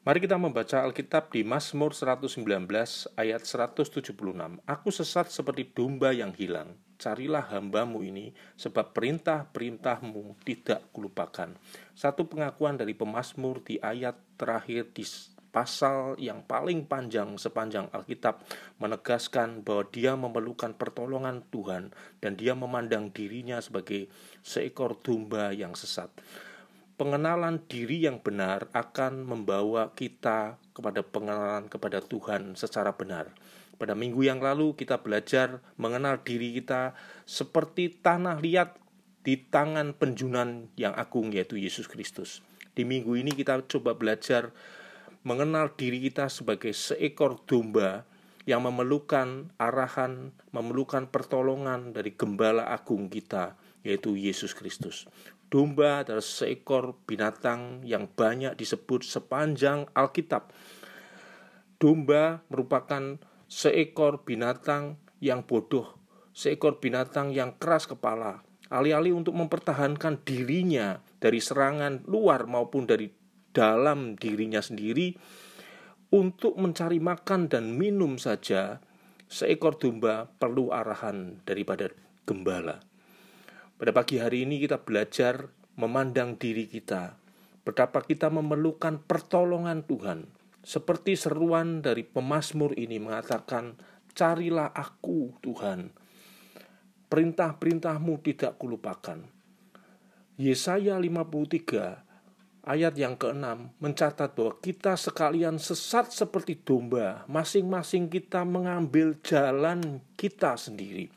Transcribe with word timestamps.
Mari 0.00 0.16
kita 0.16 0.40
membaca 0.40 0.80
Alkitab 0.80 1.28
di 1.28 1.44
Mazmur 1.44 1.92
119 1.92 2.40
ayat 3.20 3.44
176. 3.44 4.16
Aku 4.64 4.88
sesat 4.88 5.28
seperti 5.28 5.76
domba 5.76 6.08
yang 6.16 6.32
hilang. 6.32 6.72
Carilah 6.96 7.44
hambamu 7.44 8.00
ini, 8.00 8.32
sebab 8.56 8.96
perintah-perintahmu 8.96 10.40
tidak 10.40 10.88
kulupakan. 10.96 11.52
Satu 11.92 12.24
pengakuan 12.24 12.80
dari 12.80 12.96
pemazmur 12.96 13.60
di 13.60 13.76
ayat 13.76 14.16
terakhir 14.40 14.88
di 14.96 15.04
pasal 15.52 16.16
yang 16.16 16.48
paling 16.48 16.88
panjang 16.88 17.36
sepanjang 17.36 17.92
Alkitab 17.92 18.40
menegaskan 18.80 19.60
bahwa 19.60 19.84
dia 19.92 20.16
memerlukan 20.16 20.80
pertolongan 20.80 21.44
Tuhan 21.52 21.92
dan 22.24 22.40
dia 22.40 22.56
memandang 22.56 23.12
dirinya 23.12 23.60
sebagai 23.60 24.08
seekor 24.40 24.96
domba 25.04 25.52
yang 25.52 25.76
sesat 25.76 26.08
pengenalan 27.00 27.64
diri 27.64 28.04
yang 28.04 28.20
benar 28.20 28.68
akan 28.76 29.24
membawa 29.24 29.96
kita 29.96 30.60
kepada 30.76 31.00
pengenalan 31.00 31.64
kepada 31.72 32.04
Tuhan 32.04 32.60
secara 32.60 32.92
benar. 32.92 33.32
Pada 33.80 33.96
minggu 33.96 34.20
yang 34.20 34.36
lalu 34.36 34.76
kita 34.76 35.00
belajar 35.00 35.64
mengenal 35.80 36.20
diri 36.20 36.52
kita 36.60 36.92
seperti 37.24 37.96
tanah 38.04 38.36
liat 38.44 38.76
di 39.24 39.40
tangan 39.40 39.96
penjunan 39.96 40.68
yang 40.76 40.92
agung 40.92 41.32
yaitu 41.32 41.56
Yesus 41.56 41.88
Kristus. 41.88 42.44
Di 42.76 42.84
minggu 42.84 43.16
ini 43.16 43.32
kita 43.32 43.64
coba 43.64 43.96
belajar 43.96 44.52
mengenal 45.24 45.72
diri 45.72 46.04
kita 46.04 46.28
sebagai 46.28 46.76
seekor 46.76 47.40
domba 47.48 48.04
yang 48.44 48.60
memerlukan 48.68 49.48
arahan, 49.56 50.36
memerlukan 50.52 51.08
pertolongan 51.08 51.96
dari 51.96 52.12
gembala 52.12 52.68
agung 52.68 53.08
kita, 53.08 53.56
yaitu 53.84 54.16
Yesus 54.16 54.52
Kristus. 54.52 55.08
Domba 55.50 56.06
adalah 56.06 56.22
seekor 56.22 56.94
binatang 57.10 57.82
yang 57.82 58.06
banyak 58.06 58.54
disebut 58.54 59.02
sepanjang 59.02 59.90
Alkitab. 59.98 60.54
Domba 61.80 62.46
merupakan 62.46 63.18
seekor 63.50 64.22
binatang 64.22 65.02
yang 65.18 65.42
bodoh, 65.42 65.98
seekor 66.30 66.78
binatang 66.78 67.34
yang 67.34 67.58
keras 67.58 67.90
kepala. 67.90 68.46
Alih-alih 68.70 69.18
untuk 69.18 69.34
mempertahankan 69.34 70.22
dirinya 70.22 71.02
dari 71.18 71.42
serangan 71.42 72.06
luar 72.06 72.46
maupun 72.46 72.86
dari 72.86 73.10
dalam 73.50 74.14
dirinya 74.14 74.62
sendiri, 74.62 75.18
untuk 76.14 76.54
mencari 76.54 77.02
makan 77.02 77.50
dan 77.50 77.74
minum 77.74 78.22
saja, 78.22 78.78
seekor 79.26 79.78
domba 79.82 80.30
perlu 80.30 80.70
arahan 80.70 81.42
daripada 81.42 81.90
gembala. 82.22 82.89
Pada 83.80 83.96
pagi 83.96 84.20
hari 84.20 84.44
ini 84.44 84.60
kita 84.60 84.84
belajar 84.84 85.48
memandang 85.80 86.36
diri 86.36 86.68
kita, 86.68 87.16
betapa 87.64 88.04
kita 88.04 88.28
memerlukan 88.28 89.00
pertolongan 89.08 89.88
Tuhan. 89.88 90.28
Seperti 90.60 91.16
seruan 91.16 91.80
dari 91.80 92.04
pemazmur 92.04 92.76
ini 92.76 93.00
mengatakan, 93.00 93.80
"Carilah 94.12 94.76
aku, 94.76 95.32
Tuhan. 95.40 95.96
Perintah-perintahmu 97.08 98.20
tidak 98.20 98.60
kulupakan." 98.60 99.24
Yesaya 100.36 101.00
53 101.00 102.04
ayat 102.60 102.92
yang 103.00 103.16
keenam 103.16 103.72
mencatat 103.80 104.36
bahwa 104.36 104.60
kita 104.60 104.92
sekalian 105.00 105.56
sesat 105.56 106.12
seperti 106.12 106.60
domba, 106.60 107.24
masing-masing 107.32 108.12
kita 108.12 108.44
mengambil 108.44 109.16
jalan 109.24 110.04
kita 110.20 110.60
sendiri. 110.60 111.08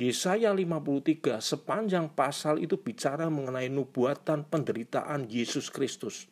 Yesaya 0.00 0.56
53 0.56 1.44
sepanjang 1.44 2.08
pasal 2.16 2.56
itu 2.56 2.80
bicara 2.80 3.28
mengenai 3.28 3.68
nubuatan 3.68 4.48
penderitaan 4.48 5.28
Yesus 5.28 5.68
Kristus. 5.68 6.24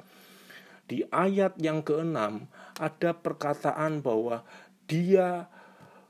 Di 0.89 1.05
ayat 1.13 1.61
yang 1.61 1.85
keenam 1.85 2.49
ada 2.81 3.13
perkataan 3.13 4.01
bahwa 4.01 4.41
dia 4.89 5.53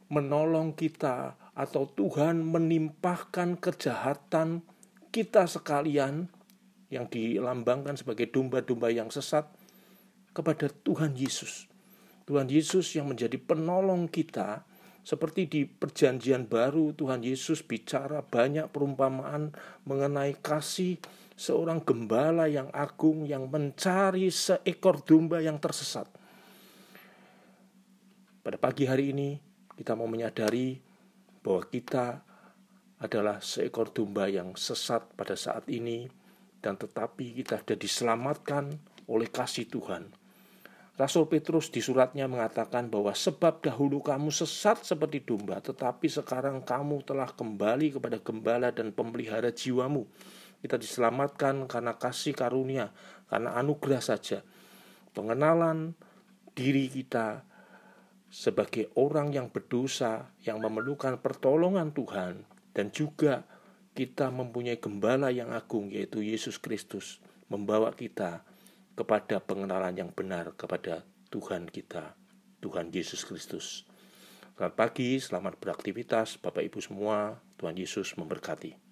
menolong 0.06 0.70
kita 0.70 1.34
atau 1.58 1.90
Tuhan 1.90 2.46
menimpahkan 2.46 3.58
kejahatan 3.58 4.62
kita 5.10 5.50
sekalian 5.50 6.30
yang 6.94 7.10
dilambangkan 7.10 7.98
sebagai 7.98 8.30
domba-domba 8.30 8.94
yang 8.94 9.10
sesat 9.10 9.50
kepada 10.30 10.70
Tuhan 10.86 11.18
Yesus. 11.18 11.66
Tuhan 12.30 12.46
Yesus 12.46 12.94
yang 12.94 13.10
menjadi 13.10 13.34
penolong 13.34 14.06
kita 14.06 14.62
seperti 15.08 15.48
di 15.48 15.64
Perjanjian 15.64 16.44
Baru, 16.44 16.92
Tuhan 16.92 17.24
Yesus 17.24 17.64
bicara 17.64 18.20
banyak 18.20 18.68
perumpamaan 18.68 19.56
mengenai 19.88 20.36
kasih 20.36 21.00
seorang 21.32 21.80
gembala 21.80 22.44
yang 22.44 22.68
agung 22.76 23.24
yang 23.24 23.48
mencari 23.48 24.28
seekor 24.28 25.00
domba 25.00 25.40
yang 25.40 25.56
tersesat. 25.56 26.12
Pada 28.44 28.60
pagi 28.60 28.84
hari 28.84 29.16
ini, 29.16 29.40
kita 29.80 29.96
mau 29.96 30.04
menyadari 30.04 30.76
bahwa 31.40 31.64
kita 31.64 32.20
adalah 33.00 33.40
seekor 33.40 33.88
domba 33.96 34.28
yang 34.28 34.60
sesat 34.60 35.08
pada 35.16 35.40
saat 35.40 35.72
ini, 35.72 36.04
dan 36.60 36.76
tetapi 36.76 37.32
kita 37.32 37.64
sudah 37.64 37.80
diselamatkan 37.80 38.76
oleh 39.08 39.32
kasih 39.32 39.72
Tuhan 39.72 40.17
Rasul 40.98 41.30
Petrus 41.30 41.70
di 41.70 41.78
suratnya 41.78 42.26
mengatakan 42.26 42.90
bahwa 42.90 43.14
sebab 43.14 43.62
dahulu 43.62 44.02
kamu 44.02 44.34
sesat 44.34 44.82
seperti 44.82 45.22
domba, 45.22 45.62
tetapi 45.62 46.10
sekarang 46.10 46.66
kamu 46.66 47.06
telah 47.06 47.30
kembali 47.30 47.94
kepada 47.94 48.18
gembala 48.18 48.74
dan 48.74 48.90
pemelihara 48.90 49.54
jiwamu. 49.54 50.10
Kita 50.58 50.74
diselamatkan 50.74 51.70
karena 51.70 51.94
kasih 51.94 52.34
karunia, 52.34 52.90
karena 53.30 53.54
anugerah 53.62 54.02
saja. 54.02 54.42
Pengenalan 55.14 55.94
diri 56.58 56.90
kita 56.90 57.46
sebagai 58.26 58.90
orang 58.98 59.30
yang 59.30 59.54
berdosa, 59.54 60.34
yang 60.42 60.58
memerlukan 60.58 61.22
pertolongan 61.22 61.94
Tuhan, 61.94 62.42
dan 62.74 62.90
juga 62.90 63.46
kita 63.94 64.34
mempunyai 64.34 64.82
gembala 64.82 65.30
yang 65.30 65.54
agung, 65.54 65.94
yaitu 65.94 66.26
Yesus 66.26 66.58
Kristus, 66.58 67.22
membawa 67.46 67.94
kita 67.94 68.42
kepada 68.98 69.38
pengenalan 69.38 69.94
yang 69.94 70.10
benar 70.10 70.58
kepada 70.58 71.06
Tuhan 71.30 71.70
kita, 71.70 72.18
Tuhan 72.58 72.90
Yesus 72.90 73.22
Kristus. 73.22 73.86
Selamat 74.58 74.74
pagi, 74.74 75.22
selamat 75.22 75.62
beraktivitas, 75.62 76.34
Bapak 76.42 76.66
Ibu 76.66 76.82
semua. 76.82 77.38
Tuhan 77.62 77.78
Yesus 77.78 78.18
memberkati. 78.18 78.87